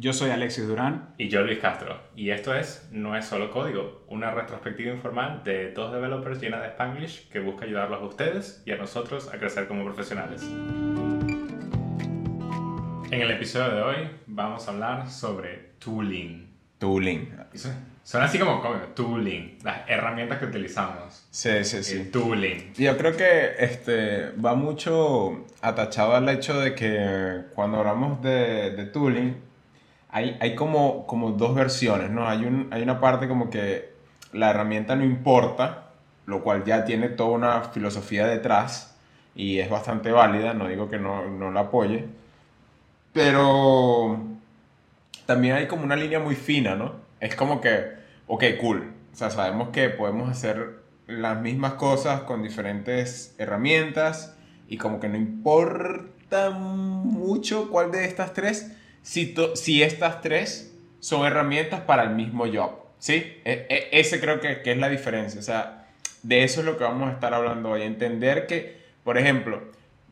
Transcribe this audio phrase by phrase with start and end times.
[0.00, 1.10] Yo soy Alexis Durán.
[1.18, 2.00] Y yo Luis Castro.
[2.16, 6.68] Y esto es No es solo código, una retrospectiva informal de dos developers llena de
[6.68, 10.40] Spanglish que busca ayudarlos a ustedes y a nosotros a crecer como profesionales.
[13.10, 16.48] En el episodio de hoy vamos a hablar sobre tooling.
[16.78, 17.36] Tooling.
[18.02, 18.62] Son así como,
[18.94, 21.26] tooling, las herramientas que utilizamos.
[21.30, 21.98] Sí, sí, sí.
[21.98, 22.72] El tooling.
[22.72, 28.86] Yo creo que este, va mucho atachado al hecho de que cuando hablamos de, de
[28.86, 29.49] tooling,
[30.12, 32.28] hay, hay como, como dos versiones, ¿no?
[32.28, 33.92] Hay, un, hay una parte como que
[34.32, 35.90] la herramienta no importa,
[36.26, 38.96] lo cual ya tiene toda una filosofía detrás
[39.34, 42.06] y es bastante válida, no digo que no, no la apoye,
[43.12, 44.18] pero
[45.26, 46.94] también hay como una línea muy fina, ¿no?
[47.20, 47.92] Es como que,
[48.26, 54.36] ok, cool, o sea, sabemos que podemos hacer las mismas cosas con diferentes herramientas
[54.68, 61.26] y como que no importa mucho cuál de estas tres, si, si estas tres son
[61.26, 62.72] herramientas para el mismo job.
[62.98, 63.40] ¿Sí?
[63.44, 65.40] E, e, ese creo que, que, es la diferencia.
[65.40, 65.86] O sea,
[66.22, 67.82] de eso es lo que vamos a estar hablando hoy.
[67.82, 69.62] Entender que, por ejemplo,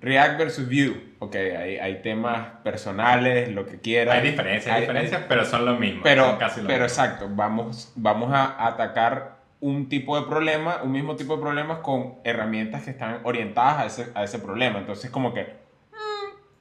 [0.00, 1.08] React versus Vue.
[1.18, 4.16] Ok, hay, hay temas personales, lo que quieras.
[4.16, 6.02] Hay diferencias, hay, diferencias, pero son lo mismo.
[6.02, 11.36] Pero, casi pero exacto, vamos, vamos a atacar un tipo de problema, un mismo tipo
[11.36, 14.78] de problemas con herramientas que están orientadas a ese, a ese problema.
[14.78, 15.46] Entonces, como que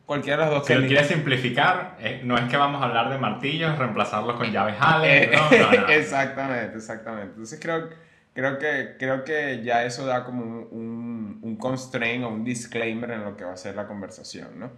[0.08, 0.67] Cualquiera de las dos.
[0.67, 4.49] Si lo quieres simplificar, eh, no es que vamos a hablar de martillos, reemplazarlos con
[4.49, 5.31] llaves Allen.
[5.31, 5.49] No,
[5.81, 7.31] no, exactamente, exactamente.
[7.31, 7.89] Entonces creo,
[8.33, 13.25] creo, que, creo que ya eso da como un, un, constraint o un disclaimer en
[13.25, 14.72] lo que va a ser la conversación, ¿no?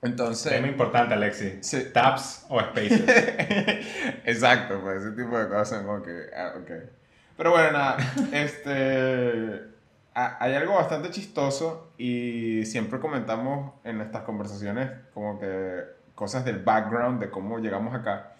[0.00, 0.50] Entonces...
[0.50, 1.60] Tema importante, Alexi.
[1.92, 3.02] Tabs o spaces.
[4.24, 6.22] Exacto, pues ese tipo de cosas como que...
[6.34, 6.70] Ah, ok.
[7.36, 7.98] Pero bueno, nada,
[8.32, 9.76] este
[10.18, 15.82] hay algo bastante chistoso y siempre comentamos en estas conversaciones como que
[16.14, 18.32] cosas del background de cómo llegamos acá.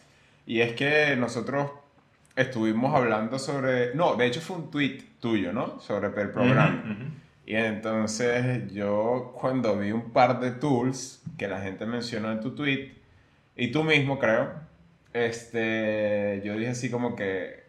[0.47, 1.71] Y es que nosotros
[2.35, 5.79] estuvimos hablando sobre, no, de hecho fue un tweet tuyo, ¿no?
[5.81, 6.97] Sobre el programa.
[7.47, 12.55] Y entonces yo cuando vi un par de tools que la gente mencionó en tu
[12.55, 12.93] tweet,
[13.57, 14.51] y tú mismo creo,
[15.13, 17.65] este, yo dije así como que,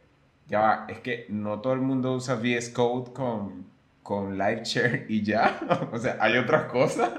[0.47, 3.65] ya va, es que no todo el mundo usa VS Code con
[4.09, 5.59] con live share y ya.
[5.91, 7.11] o sea, hay otras cosas.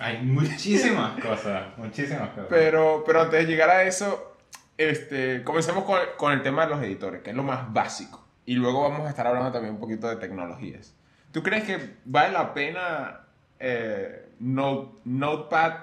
[0.00, 2.46] Hay muchísimas cosas, muchísimas cosas.
[2.48, 4.34] Pero, pero antes de llegar a eso,
[4.76, 8.26] este, comencemos con, con, el tema de los editores, que es lo más básico.
[8.44, 10.94] Y luego vamos a estar hablando también un poquito de tecnologías.
[11.30, 13.20] ¿Tú crees que vale la pena
[13.60, 15.74] eh, Notepad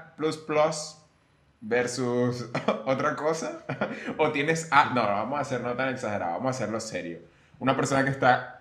[1.62, 2.50] versus
[2.86, 3.64] otra cosa?
[4.18, 4.68] ¿O tienes...
[4.72, 7.20] Ah, no, vamos a hacerlo no tan exagerado, vamos a hacerlo serio.
[7.60, 8.57] Una persona que está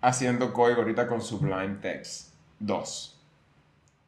[0.00, 3.20] haciendo código ahorita con Sublime Text 2.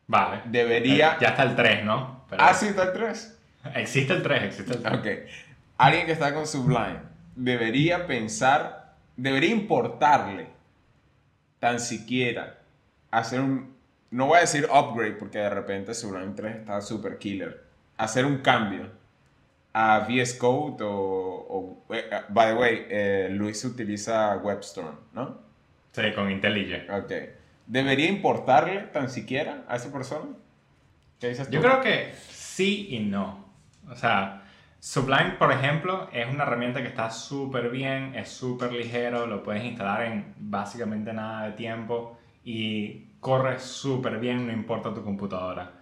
[0.06, 0.43] Vale.
[0.47, 1.12] Debería...
[1.12, 2.25] Eh, ya está el 3, ¿no?
[2.37, 3.39] Ah, sí, está el 3.
[3.75, 4.99] Existe el 3, existe el 3.
[4.99, 5.06] Ok.
[5.78, 7.00] Alguien que está con Sublime
[7.37, 10.49] debería pensar, debería importarle
[11.61, 12.59] tan siquiera
[13.10, 13.77] hacer un,
[14.10, 17.65] no voy a decir upgrade porque de repente Sublime 3 está super killer,
[17.97, 18.91] hacer un cambio
[19.72, 25.47] a VS Code o, eh, by the way, eh, Luis utiliza WebStorm, ¿no?
[25.93, 26.91] Sí, con IntelliJ.
[26.91, 27.12] Ok.
[27.66, 30.26] ¿Debería importarle tan siquiera a esa persona?
[31.21, 31.54] ¿Qué dices tú?
[31.54, 33.47] Yo creo que sí y no.
[33.91, 34.43] O sea,
[34.81, 39.65] Sublime, por ejemplo, es una herramienta que está súper bien, es súper ligero, lo puedes
[39.65, 45.72] instalar en básicamente nada de tiempo y corre súper bien, no importa tu computadora.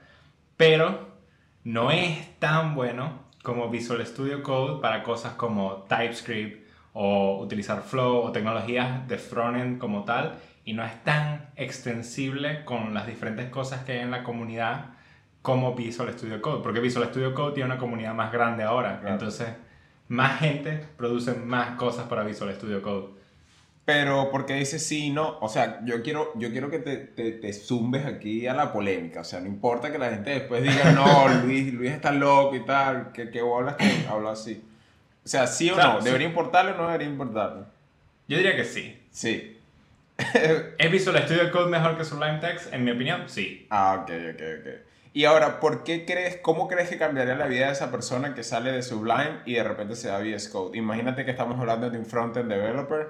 [0.56, 1.16] Pero
[1.64, 6.65] no es tan bueno como Visual Studio Code para cosas como TypeScript
[6.98, 12.94] o utilizar Flow o tecnologías de frontend como tal y no es tan extensible con
[12.94, 14.86] las diferentes cosas que hay en la comunidad
[15.42, 19.48] como Visual Studio Code, porque Visual Studio Code tiene una comunidad más grande ahora, entonces
[20.08, 23.08] más gente produce más cosas para Visual Studio Code.
[23.84, 27.52] Pero porque dices sí no, o sea, yo quiero, yo quiero que te, te, te,
[27.52, 31.28] zumbes aquí a la polémica, o sea, no importa que la gente después diga, no,
[31.44, 34.64] Luis, Luis está loco y tal, que, que bolas que habla así.
[35.26, 37.64] O sea, sí o no, ¿debería importarle o no debería importarle?
[38.28, 38.96] Yo diría que sí.
[39.10, 39.58] Sí.
[40.78, 42.72] ¿Es Visual Studio Code mejor que Sublime Text?
[42.72, 43.66] En mi opinión, sí.
[43.68, 44.68] Ah, ok, ok, ok.
[45.14, 48.44] Y ahora, ¿por qué crees, cómo crees que cambiaría la vida de esa persona que
[48.44, 50.78] sale de Sublime y de repente se da VS Code?
[50.78, 53.08] Imagínate que estamos hablando de un frontend developer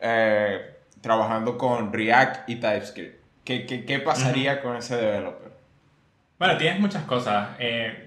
[0.00, 3.22] eh, trabajando con React y TypeScript.
[3.44, 5.52] ¿Qué, qué, qué pasaría con ese developer?
[6.40, 7.50] Bueno, tienes muchas cosas.
[7.60, 8.01] Eh,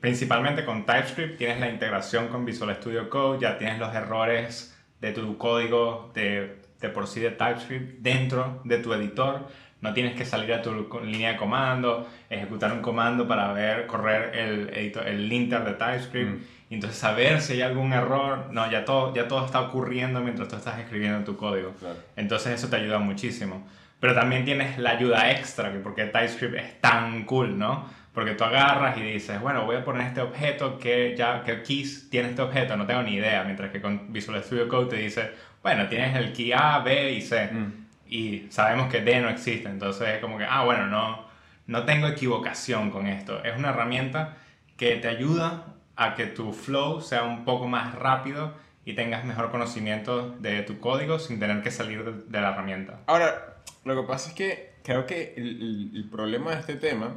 [0.00, 5.12] principalmente con TypeScript tienes la integración con Visual Studio Code, ya tienes los errores de
[5.12, 9.46] tu código de, de por sí de TypeScript dentro de tu editor,
[9.82, 14.36] No tienes que salir a tu línea de comando, ejecutar un comando para ver, correr
[14.36, 16.30] el, el linter de TypeScript.
[16.30, 16.44] Mm.
[16.70, 20.48] Y entonces saber si hay algún error, no, ya todo, ya todo está ocurriendo mientras
[20.48, 21.72] tú estás escribiendo tu código.
[22.14, 23.66] Entonces eso te ayuda muchísimo.
[23.98, 27.86] Pero también tienes la ayuda extra, que porque TypeScript es tan cool, ¿no?
[28.12, 32.10] Porque tú agarras y dices, bueno, voy a poner este objeto que ya, que keys
[32.10, 33.44] tiene este objeto, no tengo ni idea.
[33.44, 35.30] Mientras que con Visual Studio Code te dice,
[35.62, 37.46] bueno, tienes el key A, B y C.
[37.52, 37.86] Mm.
[38.08, 39.68] Y sabemos que D no existe.
[39.68, 41.24] Entonces es como que, ah, bueno, no,
[41.66, 43.44] no tengo equivocación con esto.
[43.44, 44.36] Es una herramienta
[44.76, 48.54] que te ayuda a que tu flow sea un poco más rápido
[48.84, 53.00] y tengas mejor conocimiento de tu código sin tener que salir de, la herramienta.
[53.06, 57.14] Ahora, lo que pasa es que creo que el, el problema de este tema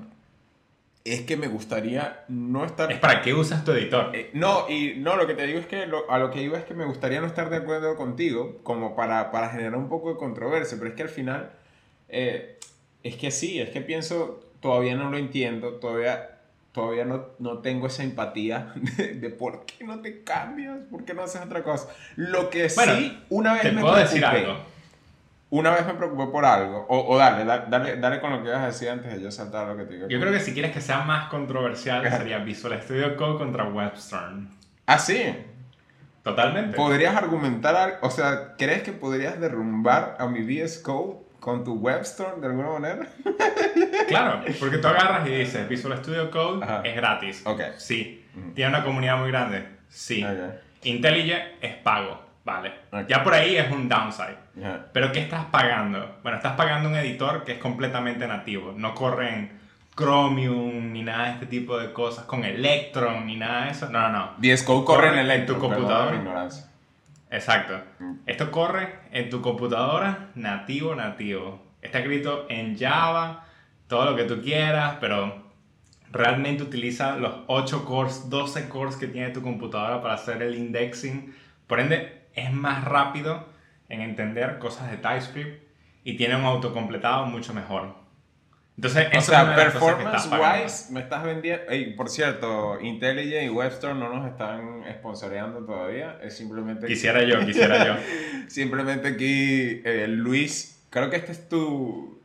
[1.05, 2.91] es que me gustaría no estar...
[2.91, 4.15] Es para qué usas tu editor.
[4.15, 6.63] Eh, no, y no, lo que te digo es que a lo que iba es
[6.63, 10.17] que me gustaría no estar de acuerdo contigo, como para, para generar un poco de
[10.17, 11.51] controversia, pero es que al final,
[12.07, 12.57] eh,
[13.03, 16.39] es que sí, es que pienso, todavía no lo entiendo, todavía,
[16.71, 21.23] todavía no, no tengo esa empatía de, por qué no te cambias, por qué no
[21.23, 21.89] haces otra cosa.
[22.15, 24.72] Lo que sí, una vez te puedo decir algo
[25.59, 28.61] una vez me preocupé por algo, o, o dale, dale, dale, con lo que ibas
[28.61, 30.07] a decir antes de yo saltar lo que te digo.
[30.07, 34.49] Yo creo que si quieres que sea más controversial sería Visual Studio Code contra Webstern.
[34.87, 35.35] ¿Ah, sí?
[36.23, 36.75] Totalmente.
[36.75, 42.41] ¿Podrías argumentar, o sea, crees que podrías derrumbar a mi VS Code con tu Webstern
[42.41, 43.07] de alguna manera?
[44.07, 47.43] claro, porque tú agarras y dices, Visual Studio Code es gratis.
[47.45, 47.61] Ok.
[47.77, 48.25] Sí.
[48.55, 49.67] ¿Tiene una comunidad muy grande?
[49.87, 50.25] Sí.
[50.81, 52.19] IntelliJ es pago.
[52.45, 52.73] Vale.
[53.07, 54.37] Ya por ahí es un downside.
[54.91, 56.17] Pero ¿qué estás pagando?
[56.23, 58.73] Bueno, estás pagando un editor que es completamente nativo.
[58.75, 59.59] No corre en
[59.95, 63.89] Chromium ni nada de este tipo de cosas, con Electron ni nada de eso.
[63.89, 64.65] No, no, no.
[64.65, 65.59] Code corre, en Electron.
[65.59, 66.49] tu computadora.
[67.29, 67.79] Exacto.
[67.99, 68.13] Mm.
[68.25, 71.61] Esto corre en tu computadora nativo, nativo.
[71.81, 73.45] Está escrito en Java,
[73.87, 75.43] todo lo que tú quieras, pero
[76.11, 81.35] realmente utiliza los 8 cores, 12 cores que tiene tu computadora para hacer el indexing.
[81.67, 83.47] Por ende, es más rápido
[83.89, 85.63] en entender cosas de TypeScript
[86.03, 87.95] y tiene un autocompletado mucho mejor.
[88.75, 91.63] Entonces, o sea, performance wise me estás vendiendo.
[91.95, 96.17] por cierto, IntelliJ y Webster no nos están sponsoreando todavía.
[96.23, 96.87] Es simplemente.
[96.87, 97.93] Quisiera yo, quisiera yo.
[98.47, 102.19] simplemente aquí, eh, Luis, creo que este es tu,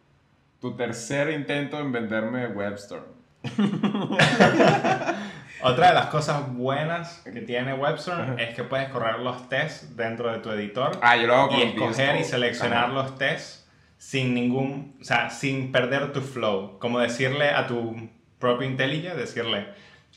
[0.60, 3.00] tu tercer intento en venderme Webster.
[5.62, 10.32] Otra de las cosas buenas que tiene Webster es que puedes correr los tests dentro
[10.32, 13.68] de tu editor ah, yo lo hago y escoger y seleccionar los tests
[13.98, 16.78] sin ningún, o sea, sin perder tu flow.
[16.78, 18.08] Como decirle a tu
[18.38, 19.66] propio IntelliJ, decirle,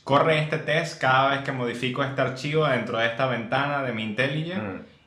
[0.04, 4.04] corre este test cada vez que modifico este archivo dentro de esta ventana de mi
[4.04, 4.54] IntelliJ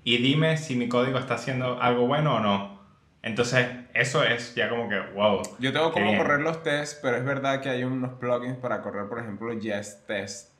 [0.03, 2.81] y dime si mi código está haciendo algo bueno o no.
[3.23, 5.41] Entonces, eso es ya como que, wow.
[5.57, 9.07] Yo tengo como correr los tests, pero es verdad que hay unos plugins para correr,
[9.07, 10.53] por ejemplo, Yes Test.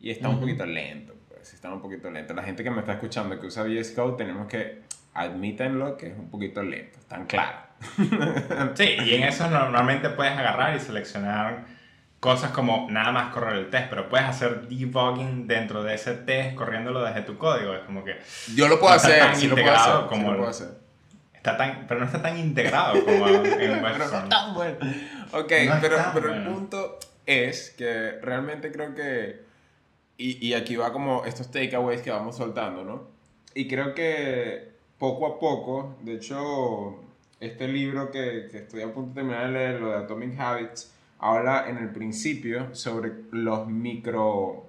[0.00, 2.32] Y está un poquito lento, pues, está un poquito lento.
[2.32, 6.18] La gente que me está escuchando que usa VS Code, tenemos que admítenlo que es
[6.18, 7.58] un poquito lento, tan claro.
[8.74, 11.66] sí, y en eso normalmente puedes agarrar y seleccionar
[12.20, 16.54] cosas como nada más correr el test, pero puedes hacer debugging dentro de ese test
[16.54, 17.74] corriéndolo desde tu código.
[17.74, 18.16] Es como que.
[18.54, 20.87] Yo lo puedo hacer, sí lo puedo hacer, como lo puedo hacer
[21.42, 24.78] pero no está tan integrado como en no tan bueno.
[25.32, 29.46] Ok, pero, pero el punto es que realmente creo que.
[30.16, 33.08] Y, y aquí va como estos takeaways que vamos soltando, ¿no?
[33.54, 36.98] Y creo que poco a poco, de hecho,
[37.40, 40.92] este libro que, que estoy a punto de terminar de leer, lo de Atomic Habits,
[41.18, 44.66] habla en el principio sobre los micro,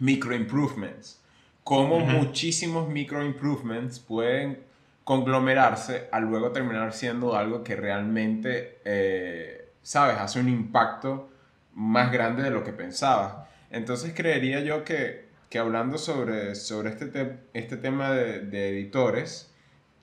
[0.00, 1.20] micro improvements.
[1.64, 4.58] Cómo muchísimos micro improvements pueden
[5.04, 11.30] conglomerarse a luego terminar siendo algo que realmente, eh, ¿sabes?, hace un impacto
[11.74, 13.48] más grande de lo que pensabas.
[13.70, 19.50] Entonces creería yo que, que hablando sobre, sobre este, este tema de, de, editores,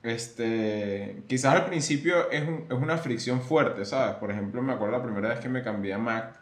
[0.04, 4.16] este, quizás al principio es, es, una fricción fuerte, ¿sabes?
[4.16, 6.34] Por ejemplo, me acuerdo la primera vez que me cambié a Mac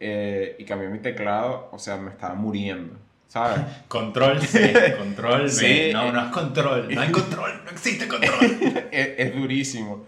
[0.00, 2.96] eh, y cambié mi teclado, o sea, me estaba muriendo.
[3.28, 3.60] ¿Sabes?
[3.88, 5.90] Control C, control B.
[5.92, 8.88] No, no es control, no hay control, no existe control.
[8.90, 10.06] es, durísimo.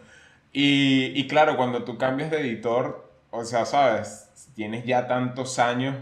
[0.53, 4.29] Y, y, claro, cuando tú cambias de editor, o sea, ¿sabes?
[4.57, 5.95] Tienes ya tantos años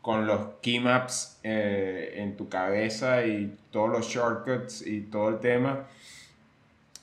[0.00, 5.86] con los keymaps eh, en tu cabeza y todos los shortcuts y todo el tema,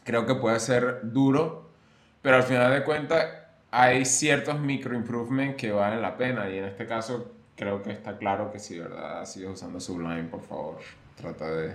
[0.04, 1.70] creo que puede ser duro,
[2.22, 3.26] pero al final de cuentas
[3.72, 8.18] hay ciertos micro improvements que valen la pena y en este caso creo que está
[8.18, 10.78] claro que si verdad sigues usando Sublime, por favor,
[11.16, 11.74] trata de,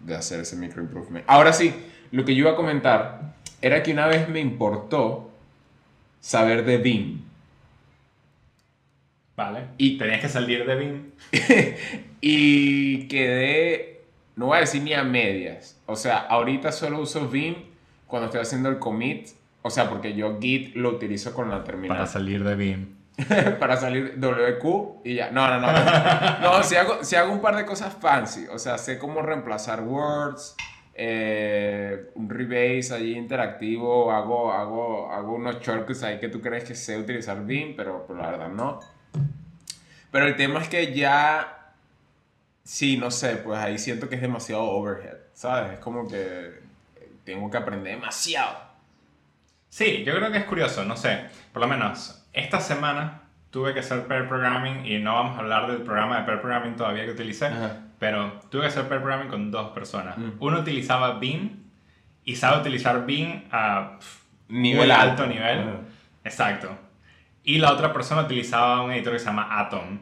[0.00, 1.24] de hacer ese micro improvement.
[1.28, 1.72] Ahora sí,
[2.10, 5.30] lo que yo iba a comentar era que una vez me importó
[6.18, 7.22] saber de Vim.
[9.36, 9.68] Vale.
[9.78, 11.10] Y tenías que salir de Vim.
[12.20, 14.02] y quedé,
[14.34, 15.80] no voy a decir ni a medias.
[15.86, 17.54] O sea, ahorita solo uso Vim
[18.08, 19.28] cuando estoy haciendo el commit.
[19.62, 21.96] O sea, porque yo Git lo utilizo con la terminal.
[21.96, 22.99] Para salir de Vim.
[23.58, 25.30] para salir WQ y ya.
[25.30, 25.68] No, no, no.
[26.40, 28.46] No, si hago, si hago un par de cosas fancy.
[28.48, 30.56] O sea, sé cómo reemplazar words,
[30.94, 34.12] eh, un rebase allí interactivo.
[34.12, 38.20] Hago, hago, hago unos shortcuts ahí que tú crees que sé utilizar Vim, pero, pero
[38.20, 38.80] la verdad no.
[40.10, 41.56] Pero el tema es que ya.
[42.62, 45.72] Sí, no sé, pues ahí siento que es demasiado overhead, ¿sabes?
[45.72, 46.60] Es como que
[47.24, 48.70] tengo que aprender demasiado.
[49.68, 51.20] Sí, yo creo que es curioso, no sé.
[51.52, 55.66] Por lo menos esta semana tuve que hacer pair programming y no vamos a hablar
[55.70, 57.50] del programa de pair programming todavía que utilicé,
[57.98, 60.16] pero tuve que hacer pair programming con dos personas.
[60.16, 60.30] Mm.
[60.38, 61.64] Uno utilizaba Beam
[62.24, 63.98] y sabe utilizar Beam a
[64.48, 65.78] nivel alto, nivel.
[66.24, 66.68] Exacto.
[67.42, 69.98] Y la otra persona utilizaba un editor que se llama Atom.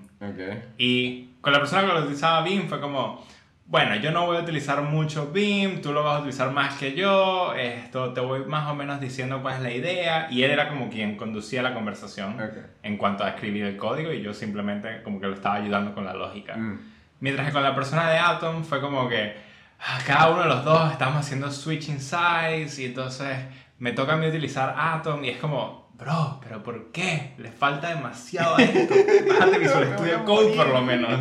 [0.77, 3.25] Y con la persona que lo utilizaba Beam fue como,
[3.69, 6.95] bueno, yo no voy a utilizar mucho BIM, tú lo vas a utilizar más que
[6.95, 10.71] yo, esto te voy más o menos diciendo cuál es la idea, y él era
[10.71, 12.37] como quien conducía la conversación
[12.83, 16.07] en cuanto a escribir el código y yo simplemente como que lo estaba ayudando con
[16.07, 16.57] la lógica.
[16.57, 16.81] Mm.
[17.21, 19.37] Mientras que con la persona de Atom fue como que
[19.81, 23.37] ah, cada uno de los dos estamos haciendo switching size y entonces
[23.81, 27.35] me toca a mí utilizar Atom y es como, bro, pero ¿por qué?
[27.37, 28.95] Le falta demasiado a esto.
[29.29, 31.21] Bájate Visual Studio Code por lo menos.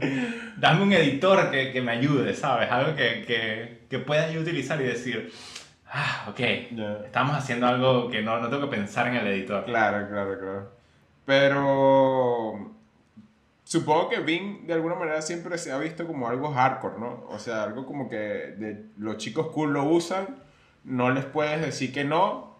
[0.56, 2.70] Dame un editor que, que, me ayude, ¿sabes?
[2.70, 5.32] Algo que, que, que, pueda yo utilizar y decir,
[5.90, 6.40] ah, ok,
[7.04, 9.64] estamos haciendo algo que no, no tengo que pensar en el editor.
[9.64, 10.72] Claro, claro, claro.
[11.24, 12.76] Pero
[13.64, 17.24] supongo que Bing de alguna manera siempre se ha visto como algo hardcore, ¿no?
[17.28, 20.42] O sea, algo como que de, los chicos cool lo usan,
[20.84, 22.56] no les puedes decir que no,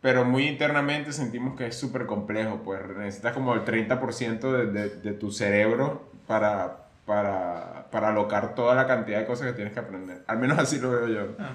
[0.00, 4.88] pero muy internamente sentimos que es súper complejo, pues necesitas como el 30% de, de,
[4.90, 6.76] de, tu cerebro para,
[7.06, 10.22] para, para alocar toda la cantidad de cosas que tienes que aprender.
[10.26, 11.36] Al menos así lo veo yo.
[11.38, 11.52] Ah.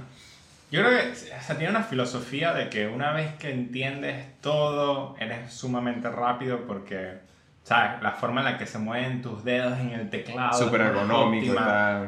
[0.72, 5.52] Yo creo que o tiene una filosofía de que una vez que entiendes todo, eres
[5.52, 7.18] sumamente rápido porque,
[7.64, 8.04] ¿sabes?
[8.04, 10.54] La forma en la que se mueven tus dedos en el teclado.
[10.54, 11.56] Súper ergonómico.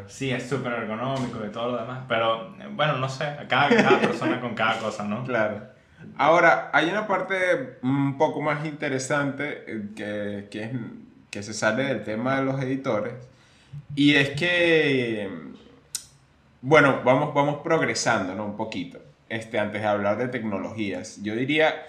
[0.06, 2.02] Sí, es súper ergonómico y todo lo demás.
[2.08, 5.24] Pero, bueno, no sé, cada, cada persona con cada cosa, ¿no?
[5.24, 5.62] Claro.
[6.18, 10.72] Ahora, hay una parte un poco más interesante eh, que, que es
[11.32, 13.14] que se sale del tema de los editores.
[13.96, 15.30] Y es que,
[16.62, 18.46] bueno, vamos, vamos progresando ¿no?
[18.46, 21.24] un poquito, este, antes de hablar de tecnologías.
[21.24, 21.86] Yo diría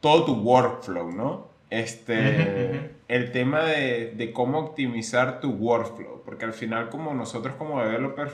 [0.00, 1.48] todo tu workflow, ¿no?
[1.70, 7.82] Este, el tema de, de, cómo optimizar tu workflow, porque al final como nosotros como
[7.82, 8.32] developers,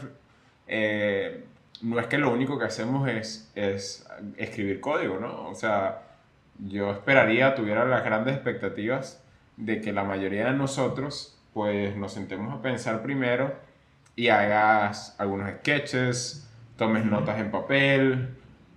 [0.68, 1.44] eh,
[1.80, 5.48] no es que lo único que hacemos es, es escribir código, ¿no?
[5.48, 6.02] O sea,
[6.58, 9.22] yo esperaría, tuviera las grandes expectativas
[9.60, 13.52] de que la mayoría de nosotros pues nos sentemos a pensar primero
[14.16, 18.28] y hagas algunos sketches, tomes notas en papel,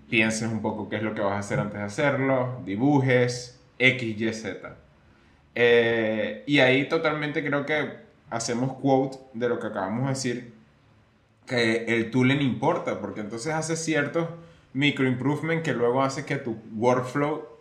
[0.09, 4.21] pienses un poco qué es lo que vas a hacer antes de hacerlo, dibujes, X,
[4.21, 4.75] Y, Z.
[5.55, 10.53] Eh, y ahí totalmente creo que hacemos quote de lo que acabamos de decir,
[11.45, 14.27] que el tooling importa, porque entonces hace ciertos
[14.73, 17.52] micro improvement que luego hace que tu workflow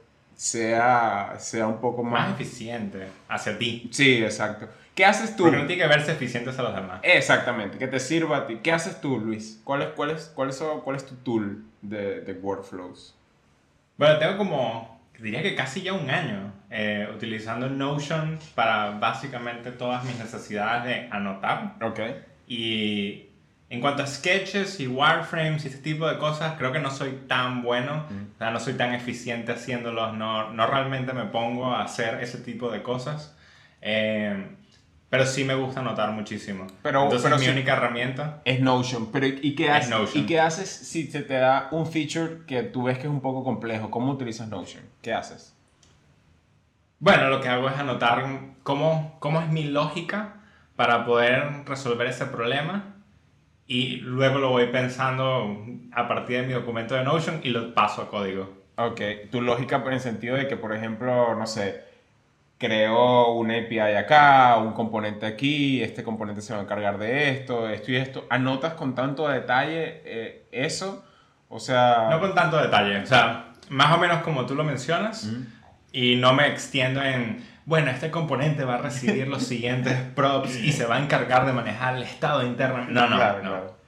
[0.43, 2.31] sea, sea un poco más...
[2.31, 3.89] Más eficiente hacia ti.
[3.93, 4.69] Sí, exacto.
[4.93, 5.45] ¿Qué haces tú?
[5.45, 6.99] Porque no tiene que verse eficientes a los demás.
[7.05, 8.59] Exactamente, que te sirva a ti.
[8.61, 9.61] ¿Qué haces tú, Luis?
[9.63, 13.15] ¿Cuál es, cuál es, cuál es, cuál es tu tool de, de, workflows?
[13.97, 20.03] Bueno, tengo como, diría que casi ya un año eh, utilizando Notion para básicamente todas
[20.05, 21.77] mis necesidades de anotar.
[21.81, 22.01] Ok.
[22.49, 23.29] Y
[23.73, 27.23] en cuanto a sketches y wireframes y este tipo de cosas, creo que no soy
[27.27, 31.83] tan bueno, o sea, no soy tan eficiente haciéndolos, no, no realmente me pongo a
[31.83, 33.35] hacer ese tipo de cosas.
[33.81, 34.47] Eh,
[35.09, 36.67] pero sí me gusta anotar muchísimo.
[36.83, 39.11] Pero, Entonces pero mi única herramienta es Notion.
[39.11, 42.83] Pero ¿y qué, haces, ¿y qué haces si se te da un feature que tú
[42.83, 43.91] ves que es un poco complejo?
[43.91, 44.85] ¿Cómo utilizas Notion?
[45.01, 45.57] ¿Qué haces?
[46.99, 48.23] Bueno, lo que hago es anotar
[48.65, 50.35] cómo, cómo es mi lógica
[50.77, 52.92] para poder resolver ese problema
[53.73, 58.03] y luego lo voy pensando a partir de mi documento de Notion y lo paso
[58.03, 58.51] a código.
[58.77, 59.01] Ok,
[59.31, 61.83] tu lógica en el sentido de que, por ejemplo, no sé,
[62.59, 67.67] creo un API acá, un componente aquí, este componente se va a encargar de esto,
[67.67, 68.27] esto y esto.
[68.29, 71.03] ¿Anotas con tanto detalle eh, eso?
[71.49, 72.09] O sea...
[72.11, 75.33] No con tanto detalle, o sea, más o menos como tú lo mencionas
[75.93, 80.73] y no me extiendo en bueno, este componente va a recibir los siguientes props y
[80.73, 82.87] se va a encargar de manejar el estado interno.
[82.87, 83.83] No, no, no.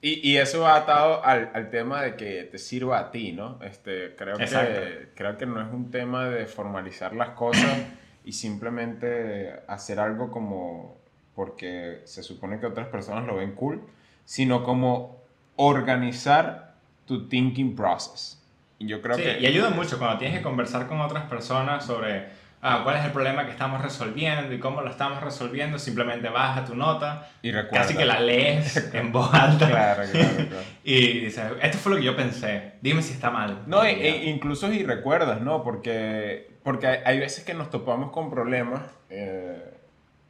[0.00, 3.58] Y, y, eso va atado al, al, tema de que te sirva a ti, ¿no?
[3.62, 7.78] Este, creo, que, creo que no es un tema de formalizar las cosas
[8.22, 10.98] y simplemente hacer algo como
[11.34, 13.82] porque se supone que otras personas lo ven cool,
[14.26, 15.22] sino como
[15.56, 16.74] organizar
[17.06, 18.42] tu thinking process.
[18.78, 19.38] Y yo creo que...
[19.40, 22.28] Y ayuda mucho cuando tienes que conversar con otras personas sobre
[22.64, 26.64] ah, cuál es el problema que estamos resolviendo y cómo lo estamos resolviendo, simplemente baja
[26.64, 29.68] tu nota, y casi que la lees en voz alta.
[29.68, 30.64] claro, claro, claro.
[30.82, 33.62] y dices, esto fue lo que yo pensé, dime si está mal.
[33.66, 35.62] No, e, e incluso y recuerdas, ¿no?
[35.62, 38.82] Porque, porque hay, veces que nos topamos con problemas.
[39.10, 39.70] Eh,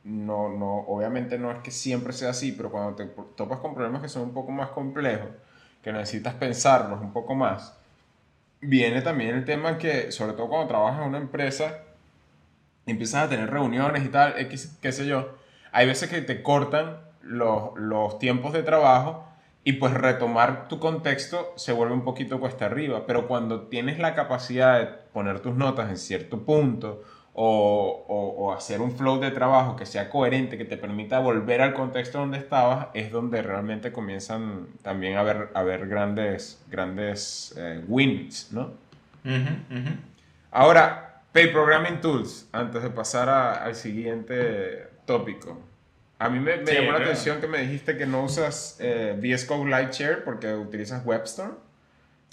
[0.02, 4.02] no, no, obviamente no es que siempre sea así, pero cuando te topas con problemas
[4.02, 5.28] que son un poco más complejos,
[5.82, 7.78] que necesitas pensarlos un poco más,
[8.60, 11.83] viene también el tema que, sobre todo cuando trabajas en una empresa,
[12.86, 15.36] empiezas a tener reuniones y tal, X, qué sé yo,
[15.72, 19.26] hay veces que te cortan los, los tiempos de trabajo
[19.64, 24.14] y pues retomar tu contexto se vuelve un poquito cuesta arriba, pero cuando tienes la
[24.14, 27.02] capacidad de poner tus notas en cierto punto,
[27.36, 31.74] o, o, hacer un flow de trabajo que sea coherente, que te permita volver al
[31.74, 37.82] contexto donde estabas, es donde realmente comienzan también a haber, a ver grandes, grandes eh,
[37.88, 38.70] wins, ¿no?
[40.52, 45.60] Ahora, Pay Programming Tools, antes de pasar al siguiente tópico.
[46.16, 49.68] A mí me, llamó la atención que me dijiste que no usas eh, VS Code
[49.68, 51.56] Lightshare porque utilizas WebStorm.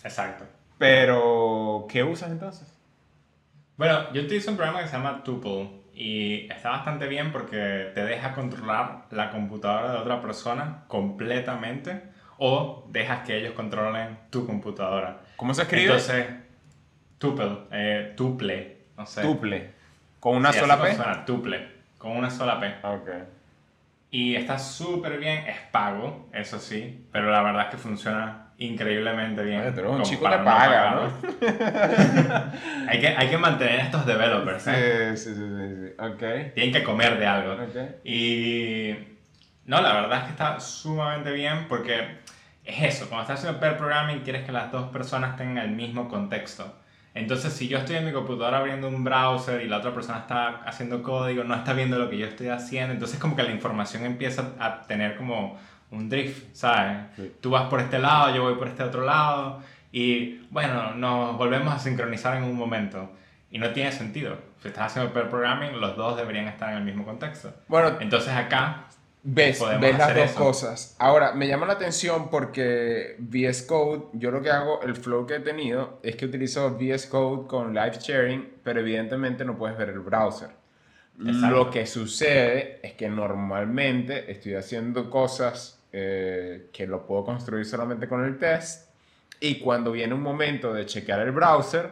[0.04, 0.46] Exacto.
[0.78, 2.72] Pero, ¿qué usas entonces?
[3.76, 8.06] Bueno, yo utilizo un programa que se llama Tuple y está bastante bien porque te
[8.06, 12.04] deja controlar la computadora de otra persona completamente
[12.38, 15.22] o dejas que ellos controlen tu computadora.
[15.38, 15.86] ¿Cómo se escribe?
[15.86, 16.28] Entonces,
[17.18, 19.22] Tuple, eh, Tuple, no sé.
[19.24, 19.72] Tuple.
[20.20, 20.96] ¿Con una sola P?
[21.26, 21.68] tuple,
[21.98, 22.76] con una sola P.
[22.84, 23.10] Ok.
[24.12, 29.42] Y está súper bien, es pago, eso sí, pero la verdad es que funciona increíblemente
[29.42, 29.72] bien.
[29.74, 31.02] pero un chico le paga, ¿no?
[32.88, 35.18] hay, que, hay que mantener estos developers, ¿eh?
[35.18, 36.54] Sí, sí, sí, sí, ok.
[36.54, 37.58] Tienen que comer de algo.
[38.04, 38.94] Y...
[39.66, 42.20] No, la verdad es que está sumamente bien porque
[42.66, 46.08] es eso, cuando estás haciendo pair programming quieres que las dos personas tengan el mismo
[46.10, 46.81] contexto.
[47.14, 50.62] Entonces, si yo estoy en mi computadora abriendo un browser y la otra persona está
[50.66, 54.06] haciendo código, no está viendo lo que yo estoy haciendo, entonces como que la información
[54.06, 55.58] empieza a tener como
[55.92, 56.98] un drift, ¿sabes?
[57.42, 61.74] Tú vas por este lado, yo voy por este otro lado y bueno, nos volvemos
[61.74, 63.12] a sincronizar en un momento.
[63.54, 64.38] Y no tiene sentido.
[64.62, 67.54] Si estás haciendo pair programming, los dos deberían estar en el mismo contexto.
[67.68, 68.86] Bueno, entonces acá
[69.24, 70.96] ves, ves las dos cosas.
[71.00, 75.36] Ahora, me llama la atención porque VS Code, yo lo que hago, el flow que
[75.36, 79.90] he tenido es que utilizo VS Code con live sharing, pero evidentemente no puedes ver
[79.90, 80.50] el browser.
[81.18, 88.08] Lo que sucede es que normalmente estoy haciendo cosas eh, que lo puedo construir solamente
[88.08, 88.90] con el test.
[89.40, 91.92] Y cuando viene un momento de chequear el browser,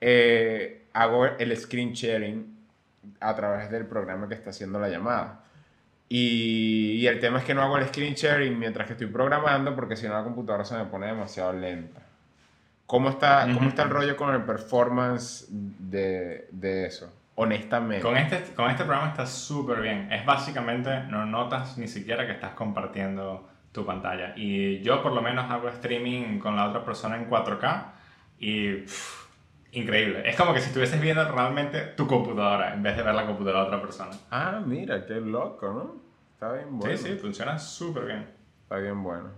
[0.00, 2.54] eh, hago el screen sharing
[3.20, 5.43] a través del programa que está haciendo la llamada.
[6.08, 9.96] Y, el tema es que no hago el screen sharing mientras que estoy programando porque
[9.96, 12.02] si no la computadora se me pone demasiado lenta.
[12.86, 17.10] ¿Cómo está, ¿cómo está el rollo con el performance de, de eso?
[17.36, 18.02] honestamente.
[18.02, 20.12] Con este, con este programa está súper bien.
[20.12, 24.34] Es básicamente, no notas ni siquiera que estás compartiendo tu pantalla.
[24.36, 27.84] Y yo por lo menos hago streaming con la otra persona en 4K
[28.38, 28.84] y
[29.74, 30.28] increíble.
[30.28, 33.62] Es como que si estuvieses viendo realmente tu computadora en vez de ver la computadora
[33.62, 34.10] de otra persona.
[34.30, 35.96] Ah, mira, qué loco, ¿no?
[36.32, 36.96] Está bien bueno.
[36.96, 38.26] Sí, sí, funciona súper bien.
[38.62, 39.30] Está bien bueno.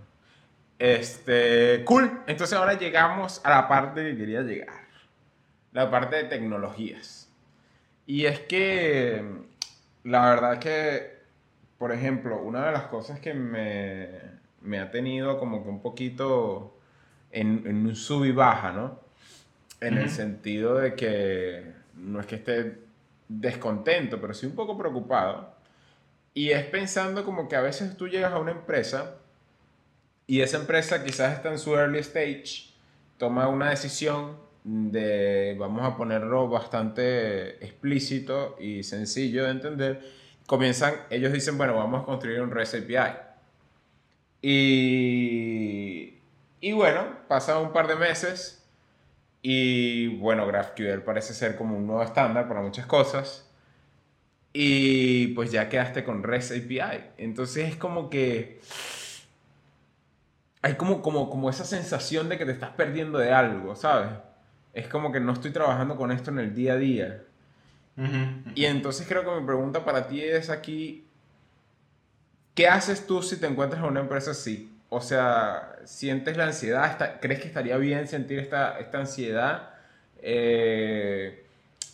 [0.79, 2.21] Este, cool.
[2.27, 4.87] Entonces ahora llegamos a la parte que quería llegar.
[5.73, 7.31] La parte de tecnologías.
[8.05, 9.23] Y es que
[10.03, 11.17] la verdad es que,
[11.77, 14.09] por ejemplo, una de las cosas que me,
[14.61, 16.77] me ha tenido como que un poquito
[17.31, 19.06] en, en un sub y baja, ¿no?
[19.79, 22.79] En el sentido de que no es que esté
[23.27, 25.53] descontento, pero sí un poco preocupado.
[26.33, 29.17] Y es pensando como que a veces tú llegas a una empresa
[30.27, 32.69] y esa empresa quizás está en su early stage,
[33.17, 40.01] toma una decisión de, vamos a ponerlo bastante explícito y sencillo de entender,
[40.45, 43.17] comienzan, ellos dicen, bueno, vamos a construir un REST API.
[44.41, 46.19] Y,
[46.59, 48.56] y bueno, pasan un par de meses
[49.49, 53.49] y bueno, GraphQL parece ser como un nuevo estándar para muchas cosas.
[54.51, 57.11] Y pues ya quedaste con REST API.
[57.17, 58.59] Entonces es como que
[60.61, 64.09] hay como, como, como esa sensación de que te estás perdiendo de algo, ¿sabes?
[64.73, 67.23] es como que no estoy trabajando con esto en el día a día.
[68.53, 71.07] Y entonces creo que mi pregunta para ti es aquí,
[72.53, 74.76] ¿qué haces tú si te encuentras en una empresa así?
[74.89, 77.19] O sea, ¿sientes la ansiedad?
[77.19, 79.69] ¿Crees que estaría bien sentir esta, esta ansiedad?
[80.21, 81.45] Eh,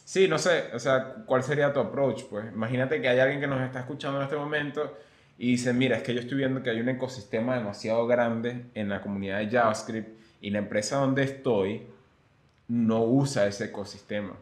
[0.05, 2.23] sí, no sé, o sea, ¿cuál sería tu approach?
[2.29, 4.95] Pues imagínate que hay alguien que nos está escuchando en este momento
[5.37, 8.89] y dice, mira, es que yo estoy viendo que hay un ecosistema demasiado grande en
[8.89, 10.09] la comunidad de JavaScript
[10.41, 11.87] y la empresa donde estoy
[12.67, 14.33] no usa ese ecosistema.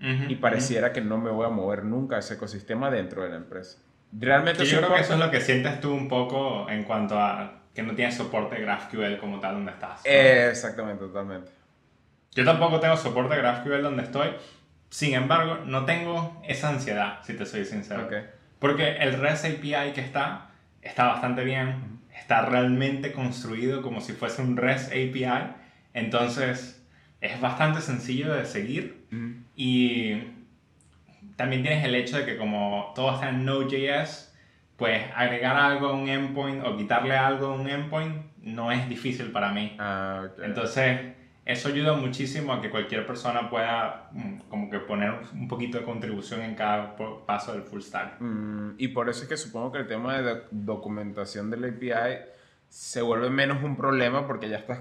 [0.00, 3.78] y pareciera que no me voy a mover nunca ese ecosistema dentro de la empresa.
[4.12, 7.62] Realmente yo creo que eso es lo que sientes tú un poco en cuanto a
[7.78, 10.00] que no tienes soporte GraphQL como tal donde estás.
[10.04, 11.52] exactamente, totalmente.
[12.34, 14.30] Yo tampoco tengo soporte GraphQL donde estoy.
[14.90, 18.08] Sin embargo, no tengo esa ansiedad, si te soy sincero.
[18.58, 20.50] Porque el REST API que está,
[20.82, 22.00] está bastante bien.
[22.18, 25.52] Está realmente construido como si fuese un REST API.
[25.94, 26.84] Entonces,
[27.20, 29.06] es bastante sencillo de seguir.
[29.54, 30.20] Y
[31.36, 34.27] también tienes el hecho de que como todo está en Node.js,
[34.78, 39.32] pues agregar algo a un endpoint o quitarle algo a un endpoint no es difícil
[39.32, 39.76] para mí.
[39.78, 41.00] Ah, Entonces,
[41.44, 45.84] eso ayuda muchísimo a que cualquier persona pueda mm, como que poner un poquito de
[45.84, 46.94] contribución en cada
[47.26, 48.20] paso del full stack.
[48.20, 52.20] Mm, y por eso es que supongo que el tema de documentación del API
[52.68, 54.78] se vuelve menos un problema porque ya estás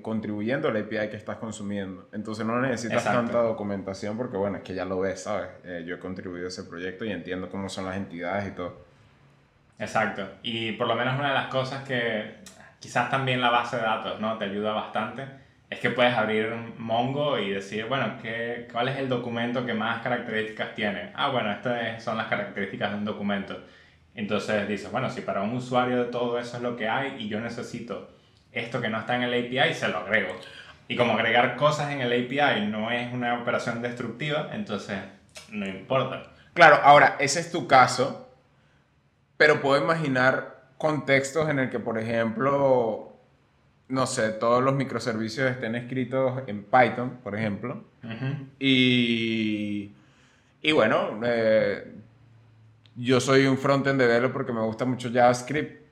[0.00, 2.08] contribuyendo al API que estás consumiendo.
[2.12, 5.50] Entonces no necesitas tanta documentación porque, bueno, es que ya lo ves, ¿sabes?
[5.64, 8.87] Eh, yo he contribuido a ese proyecto y entiendo cómo son las entidades y todo.
[9.78, 10.28] Exacto.
[10.42, 12.38] Y por lo menos una de las cosas que
[12.80, 14.36] quizás también la base de datos, ¿no?
[14.38, 15.26] Te ayuda bastante.
[15.70, 20.02] Es que puedes abrir Mongo y decir, bueno, ¿qué, ¿cuál es el documento que más
[20.02, 21.12] características tiene?
[21.14, 23.62] Ah, bueno, estas son las características de un documento
[24.18, 27.28] entonces dices, bueno, si para un usuario de todo eso es lo que hay y
[27.28, 28.10] yo necesito
[28.50, 30.34] esto que no está en el API, se lo agrego.
[30.88, 34.98] Y como agregar cosas en el API no es una operación destructiva, entonces
[35.50, 36.24] no importa.
[36.52, 38.27] Claro, ahora, ese es tu caso,
[39.38, 43.16] pero puedo imaginar contextos en el que, por ejemplo,
[43.88, 47.84] no sé, todos los microservicios estén escritos en Python, por ejemplo,
[48.58, 49.92] y,
[50.60, 51.94] y bueno, eh,
[52.96, 55.82] yo soy un frontend developer porque me gusta mucho JavaScript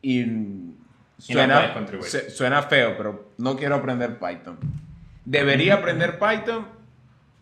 [0.00, 0.24] y
[1.18, 1.74] suena,
[2.28, 4.58] suena feo, pero no quiero aprender Python.
[5.24, 6.66] ¿Debería aprender Python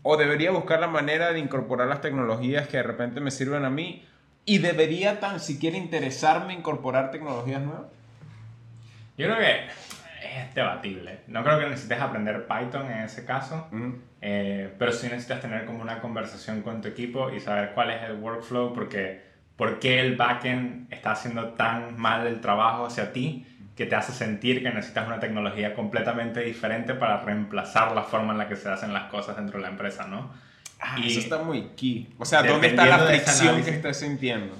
[0.02, 3.70] o debería buscar la manera de incorporar las tecnologías que de repente me sirven a
[3.70, 4.04] mí?
[4.44, 7.87] ¿Y debería tan siquiera interesarme incorporar tecnologías nuevas?
[9.16, 9.66] Yo creo que
[10.22, 11.20] es debatible.
[11.28, 13.68] No creo que necesites aprender Python en ese caso,
[14.20, 18.02] eh, pero sí necesitas tener como una conversación con tu equipo y saber cuál es
[18.02, 19.22] el workflow, porque
[19.57, 24.12] por qué el backend está haciendo tan mal el trabajo hacia ti que te hace
[24.12, 28.68] sentir que necesitas una tecnología completamente diferente para reemplazar la forma en la que se
[28.68, 30.31] hacen las cosas dentro de la empresa, ¿no?
[30.82, 32.08] Ah, y eso está muy key.
[32.18, 34.54] O sea, ¿dónde está la fricción que estás sintiendo?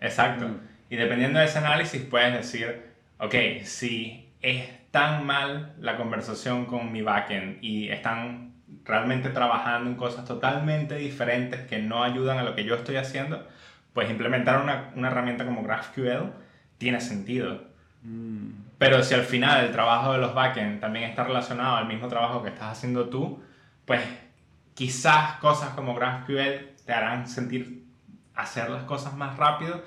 [0.00, 0.48] Exacto.
[0.88, 2.82] Y dependiendo de ese análisis puedes decir,
[3.18, 9.96] ok, si es tan mal la conversación con mi backend y están realmente trabajando en
[9.96, 13.46] cosas totalmente diferentes que no ayudan a lo que yo estoy haciendo,
[13.92, 16.32] pues implementar una, una herramienta como GraphQL
[16.78, 17.64] tiene sentido.
[18.02, 18.48] Mm.
[18.78, 22.42] Pero si al final el trabajo de los backend también está relacionado al mismo trabajo
[22.42, 23.42] que estás haciendo tú,
[23.84, 24.00] pues
[24.74, 27.84] quizás cosas como GraphQL te harán sentir
[28.34, 29.82] hacer las cosas más rápido,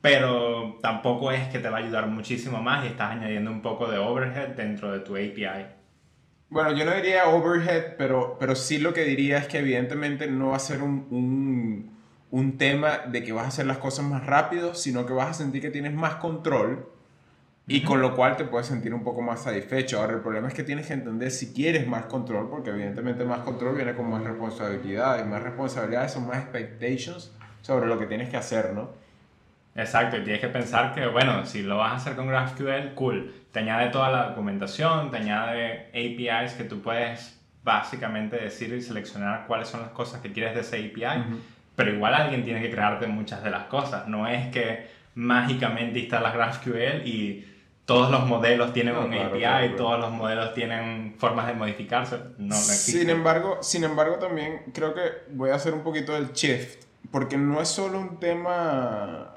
[0.00, 3.88] pero tampoco es que te va a ayudar muchísimo más y estás añadiendo un poco
[3.90, 5.66] de overhead dentro de tu API.
[6.50, 10.50] Bueno, yo no diría overhead, pero, pero sí lo que diría es que evidentemente no
[10.50, 11.98] va a ser un, un,
[12.30, 15.34] un tema de que vas a hacer las cosas más rápido, sino que vas a
[15.34, 16.90] sentir que tienes más control
[17.70, 20.00] y con lo cual te puedes sentir un poco más satisfecho.
[20.00, 23.40] Ahora, el problema es que tienes que entender si quieres más control, porque evidentemente más
[23.40, 28.30] control viene con más responsabilidad y más responsabilidades son más expectations sobre lo que tienes
[28.30, 28.88] que hacer, ¿no?
[29.74, 33.34] Exacto, y tienes que pensar que, bueno, si lo vas a hacer con GraphQL, cool.
[33.52, 39.46] Te añade toda la documentación, te añade APIs que tú puedes básicamente decir y seleccionar
[39.46, 41.22] cuáles son las cosas que quieres de ese API,
[41.76, 44.08] pero igual alguien tiene que crearte muchas de las cosas.
[44.08, 47.57] No es que mágicamente instalas GraphQL y
[47.88, 52.18] todos los modelos tienen un API, y todos los modelos tienen formas de modificarse.
[52.36, 56.84] No, sin, embargo, sin embargo, también creo que voy a hacer un poquito del shift,
[57.10, 59.34] porque no es solo un tema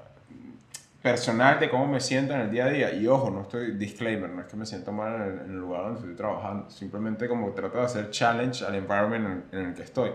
[1.01, 2.93] personal de cómo me siento en el día a día.
[2.93, 5.99] Y ojo, no estoy disclaimer, no es que me siento mal en el, lugar donde
[6.01, 10.11] estoy trabajando, simplemente como trato de hacer challenge al environment en, el que estoy.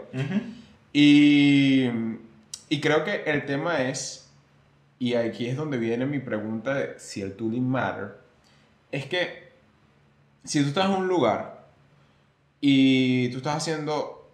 [0.93, 1.91] y,
[2.69, 4.31] y creo que el tema es,
[4.99, 8.26] y aquí es donde viene mi pregunta de si el tooling matter,
[8.93, 9.53] es que
[10.45, 11.67] si tú estás en un lugar
[12.61, 14.31] y tú estás haciendo,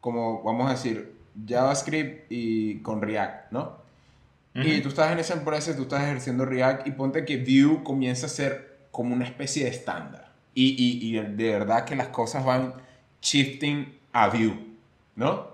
[0.00, 1.14] como vamos a decir,
[1.46, 3.86] JavaScript y con React, ¿no?
[4.54, 8.24] Y tú estás en esa empresa, tú estás ejerciendo React y ponte que Vue comienza
[8.24, 10.32] a ser como una especie de estándar.
[10.54, 12.72] Y, y, y, de verdad que las cosas van
[13.20, 14.58] shifting a Vue,
[15.14, 15.48] ¿no?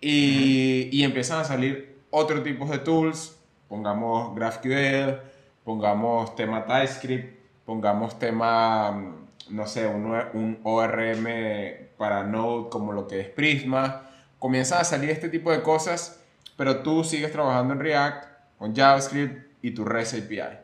[0.00, 3.36] Y, y empiezan a salir otro tipo de tools,
[3.68, 5.20] pongamos GraphQL,
[5.64, 9.14] pongamos tema TypeScript, pongamos tema,
[9.50, 11.26] no sé, un, un ORM
[11.98, 14.08] para Node como lo que es Prisma.
[14.38, 16.18] Comienzan a salir este tipo de cosas,
[16.56, 18.24] pero tú sigues trabajando en React,
[18.56, 20.56] con JavaScript y tu REST API.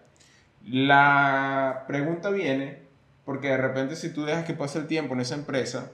[0.67, 2.79] La pregunta viene
[3.27, 5.93] porque de repente si tú dejas que pase el tiempo en esa empresa,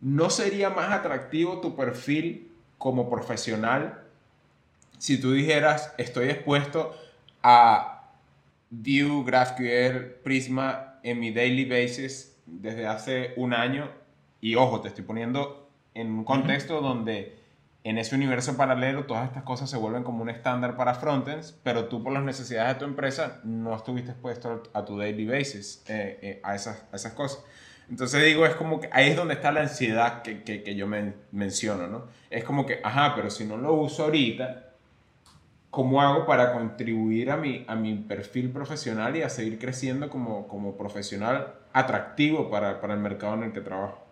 [0.00, 4.04] ¿no sería más atractivo tu perfil como profesional
[4.98, 6.94] si tú dijeras, estoy expuesto
[7.42, 7.97] a
[8.70, 13.90] Vue, GraphQL, Prisma en mi daily basis desde hace un año?
[14.40, 17.38] Y ojo, te estoy poniendo en un contexto donde
[17.84, 21.86] en ese universo paralelo todas estas cosas se vuelven como un estándar para frontends, pero
[21.86, 26.18] tú por las necesidades de tu empresa no estuviste expuesto a tu daily basis eh,
[26.20, 27.42] eh, a, esas, a esas cosas.
[27.88, 30.86] Entonces digo, es como que ahí es donde está la ansiedad que, que, que yo
[30.86, 32.04] me menciono, ¿no?
[32.28, 34.67] Es como que, ajá, pero si no lo uso ahorita,
[35.70, 40.48] ¿cómo hago para contribuir a mi, a mi perfil profesional y a seguir creciendo como,
[40.48, 44.04] como profesional atractivo para, para el mercado en el que trabajo?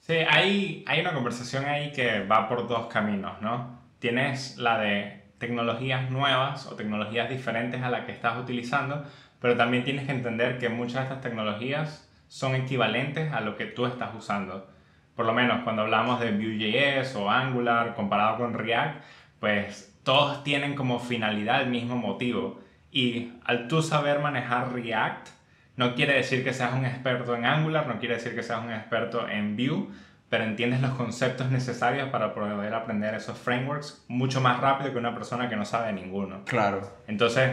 [0.00, 3.78] Sí, hay, hay una conversación ahí que va por dos caminos, ¿no?
[3.98, 9.04] Tienes la de tecnologías nuevas o tecnologías diferentes a las que estás utilizando,
[9.40, 13.66] pero también tienes que entender que muchas de estas tecnologías son equivalentes a lo que
[13.66, 14.68] tú estás usando.
[15.16, 19.02] Por lo menos cuando hablamos de Vue.js o Angular comparado con React,
[19.38, 22.60] pues todos tienen como finalidad el mismo motivo.
[22.90, 25.28] Y al tú saber manejar React,
[25.76, 28.72] no quiere decir que seas un experto en Angular, no quiere decir que seas un
[28.72, 29.86] experto en Vue,
[30.28, 35.14] pero entiendes los conceptos necesarios para poder aprender esos frameworks mucho más rápido que una
[35.14, 36.42] persona que no sabe ninguno.
[36.44, 36.82] Claro.
[37.06, 37.50] Entonces,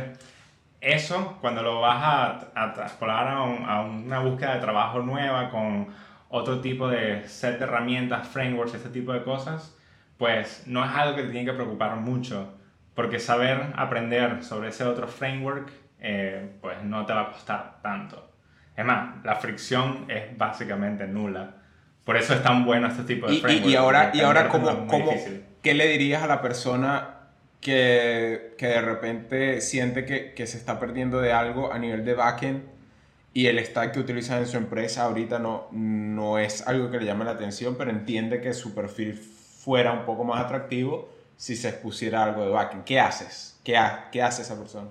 [0.81, 5.87] eso, cuando lo vas a, a traspolar a, a, una búsqueda de trabajo nueva con
[6.29, 9.76] otro tipo de set de herramientas, frameworks, ese tipo de cosas,
[10.17, 12.53] pues no es algo que te tiene que preocupar mucho,
[12.95, 18.31] porque saber aprender sobre ese otro framework eh, pues no te va a costar tanto.
[18.75, 21.55] Es más, la fricción es básicamente nula.
[22.03, 23.69] Por eso es tan bueno este tipo de y, framework.
[23.69, 25.11] Y, ahora, y ahora ¿cómo, cómo,
[25.61, 27.15] ¿qué le dirías a la persona
[27.59, 32.13] que, que de repente siente que, que, se está perdiendo de algo a nivel de
[32.13, 32.63] backend
[33.33, 37.05] y el stack que utiliza en su empresa ahorita no, no es algo que le
[37.05, 39.19] llame la atención, pero entiende que su perfil
[39.63, 42.83] fuera un poco más atractivo si se expusiera algo de backend?
[42.83, 43.59] ¿Qué haces?
[43.63, 44.87] ¿Qué, ha, qué hace esa persona?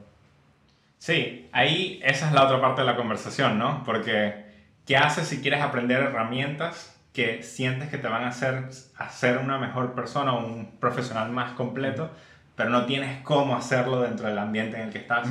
[0.98, 3.84] Sí, ahí esa es la otra parte de la conversación, ¿no?
[3.84, 4.44] Porque,
[4.86, 9.58] ¿qué haces si quieres aprender herramientas que sientes que te van a hacer, hacer una
[9.58, 12.10] mejor persona o un profesional más completo,
[12.54, 15.28] pero no tienes cómo hacerlo dentro del ambiente en el que estás?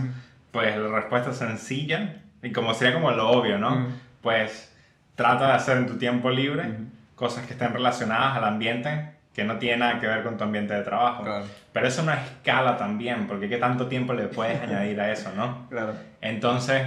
[0.51, 3.87] Pues la respuesta es sencilla y como sería como lo obvio, ¿no?
[4.21, 4.73] Pues
[5.15, 6.63] trata de hacer en tu tiempo libre
[7.15, 10.73] cosas que estén relacionadas al ambiente que no tiene nada que ver con tu ambiente
[10.73, 11.25] de trabajo.
[11.73, 15.67] Pero eso no escala también, porque qué tanto tiempo le puedes añadir a eso, ¿no?
[15.69, 15.93] Claro.
[16.21, 16.83] Entonces,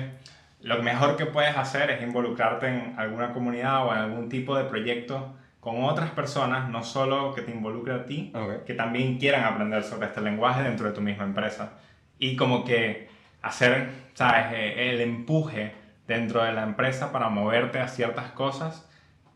[0.63, 4.65] lo mejor que puedes hacer es involucrarte en alguna comunidad o en algún tipo de
[4.65, 8.33] proyecto con otras personas, no solo que te involucre a ti,
[8.67, 11.73] que también quieran aprender sobre este lenguaje dentro de tu misma empresa.
[12.19, 13.09] Y como que
[13.43, 15.75] hacer, ¿sabes?, eh, el empuje
[16.07, 18.88] dentro de la empresa para moverte a ciertas cosas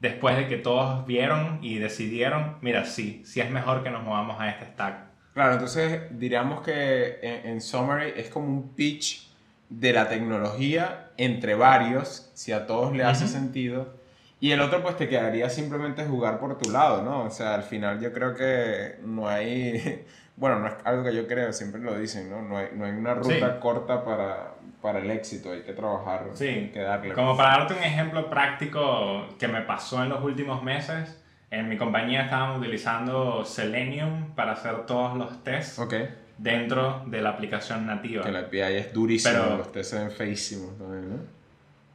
[0.02, 4.38] después de que todos vieron y decidieron, mira, sí, sí es mejor que nos movamos
[4.40, 4.96] a este stack.
[5.32, 9.30] Claro, entonces diríamos que en, summary es como un pitch
[9.70, 13.94] de la tecnología entre varios, si a todos le hace sentido.
[14.40, 17.22] Y el otro pues te quedaría simplemente jugar por tu lado, ¿no?
[17.22, 20.04] O sea, al final yo creo que no hay,
[20.36, 22.42] bueno, no es algo que yo creo, siempre lo dicen, ¿no?
[22.42, 26.48] No hay, no hay una ruta corta para, para el éxito, hay que trabajar, sí.
[26.48, 27.14] hay que darle.
[27.14, 31.76] Como para darte un ejemplo práctico que me pasó en los últimos meses, en mi
[31.76, 36.08] compañía estábamos utilizando Selenium para hacer todos los tests okay.
[36.38, 38.24] dentro de la aplicación nativa.
[38.24, 41.42] Que la API es durísima, Pero, los tests se ven feísimos también, ¿no?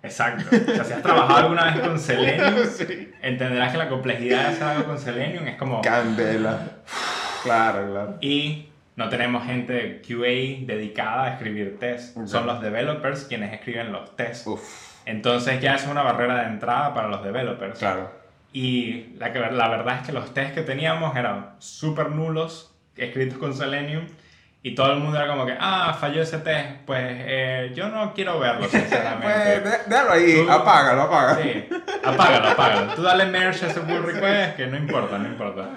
[0.04, 0.46] Exacto.
[0.56, 3.12] O sea, si has trabajado alguna vez con Selenium, sí.
[3.22, 5.82] entenderás que la complejidad de hacer algo con Selenium es como...
[5.82, 6.60] Candela.
[7.48, 8.18] claro, claro.
[8.22, 12.20] Y no tenemos gente QA dedicada a escribir tests.
[12.30, 14.50] Son los developers quienes escriben los tests.
[15.06, 17.78] Entonces ya es una barrera de entrada para los developers.
[17.78, 18.12] Claro.
[18.52, 23.54] Y la, la verdad es que los tests que teníamos eran súper nulos, escritos con
[23.54, 24.08] Selenium.
[24.64, 26.78] Y todo el mundo era como que, ah, falló ese test.
[26.86, 29.62] Pues eh, yo no quiero verlo, sinceramente.
[29.62, 31.44] pues déjalo ahí, apágalo, apágalo.
[31.44, 31.70] Sí,
[32.04, 32.94] apágalo, apágalo.
[32.96, 35.70] Tú dale merge a ese pull request, que no importa, no importa.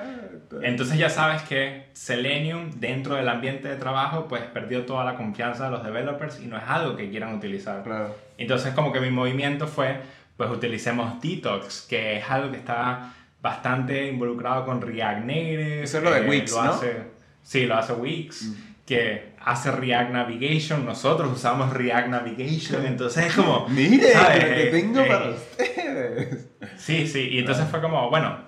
[0.63, 5.65] Entonces ya sabes que Selenium dentro del ambiente de trabajo pues perdió toda la confianza
[5.65, 7.83] de los developers y no es algo que quieran utilizar.
[7.83, 8.17] Claro.
[8.37, 10.01] Entonces como que mi movimiento fue
[10.37, 15.83] pues utilicemos Detox, que es algo que está bastante involucrado con React Native.
[15.83, 16.71] Eso es lo de Wix, lo ¿no?
[16.71, 16.97] Hace,
[17.43, 18.53] sí, lo hace Wix.
[18.87, 23.69] Que hace React Navigation, nosotros usamos React Navigation, entonces es como...
[23.69, 24.49] Mire, ¿sabes?
[24.49, 26.49] lo que tengo Eh, para ustedes.
[26.79, 28.39] Sí, sí, y entonces fue como, bueno,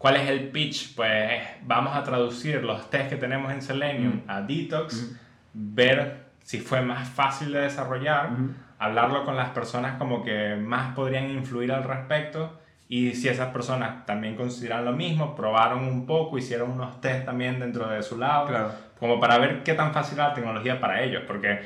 [0.00, 0.94] ¿cuál es el pitch?
[0.96, 5.14] Pues vamos a traducir los tests que tenemos en Selenium a Detox,
[5.52, 8.30] ver si fue más fácil de desarrollar,
[8.78, 12.58] hablarlo con las personas como que más podrían influir al respecto
[12.88, 17.60] y si esas personas también consideran lo mismo, probaron un poco, hicieron unos tests también
[17.60, 18.72] dentro de su lado, Claro.
[18.98, 21.60] como para ver qué tan fácil era la tecnología para ellos, porque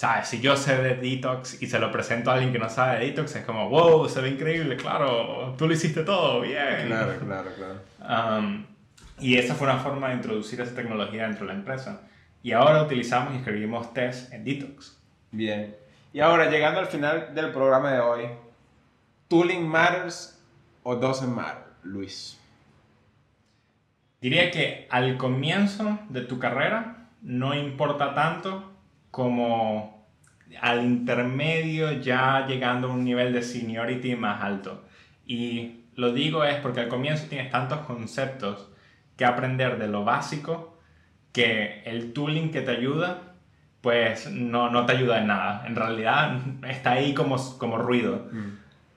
[0.00, 0.28] ¿sabes?
[0.28, 3.04] Si yo sé de Detox y se lo presento a alguien que no sabe de
[3.08, 6.86] Detox, es como, wow, se ve increíble, claro, tú lo hiciste todo, bien.
[6.86, 8.38] Claro, claro, claro.
[8.38, 8.64] Um,
[9.18, 12.00] y esa fue una forma de introducir esa tecnología dentro de la empresa.
[12.42, 14.98] Y ahora utilizamos y escribimos tests en Detox.
[15.32, 15.76] Bien.
[16.14, 18.22] Y ahora, llegando al final del programa de hoy,
[19.28, 20.42] ¿Tooling matters
[20.82, 22.38] o doesn't matter, Luis?
[24.22, 28.69] Diría que al comienzo de tu carrera no importa tanto
[29.10, 30.06] como
[30.60, 34.84] al intermedio ya llegando a un nivel de seniority más alto.
[35.26, 38.70] Y lo digo es porque al comienzo tienes tantos conceptos
[39.16, 40.78] que aprender de lo básico
[41.32, 43.30] que el tooling que te ayuda
[43.80, 45.64] pues no, no te ayuda en nada.
[45.66, 48.28] En realidad está ahí como, como ruido.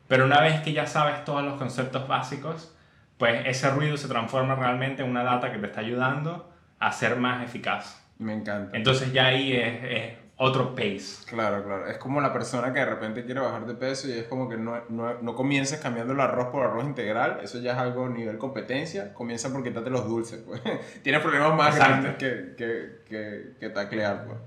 [0.08, 2.76] Pero una vez que ya sabes todos los conceptos básicos,
[3.18, 7.16] pues ese ruido se transforma realmente en una data que te está ayudando a ser
[7.16, 8.03] más eficaz.
[8.20, 8.76] Me encanta.
[8.78, 11.26] Entonces ya ahí es, es otro pace.
[11.28, 11.88] Claro, claro.
[11.88, 14.58] Es como la persona que de repente quiere bajar de peso y es como que
[14.58, 17.40] no, no, no comiences cambiando el arroz por arroz integral.
[17.44, 19.14] Eso ya es algo nivel competencia.
[19.14, 20.62] Comienza por quitarte los dulces, pues.
[21.04, 21.92] Tienes problemas más Exacto.
[21.92, 24.38] grandes que, que, que, que taclear, pues.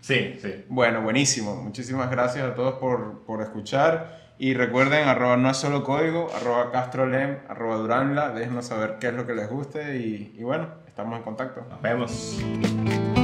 [0.00, 0.64] Sí, sí.
[0.68, 1.56] Bueno, buenísimo.
[1.56, 4.24] Muchísimas gracias a todos por, por escuchar.
[4.38, 8.30] Y recuerden, arroba no es solo código, arroba castrolem, arroba duranla.
[8.30, 11.62] Déjenos saber qué es lo que les guste y, y bueno, estamos en contacto.
[11.68, 13.15] Nos vemos.